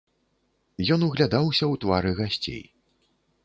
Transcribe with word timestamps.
Ён 0.95 1.05
углядаўся 1.09 1.65
ў 1.67 1.73
твары 1.87 2.11
гасцей. 2.23 2.61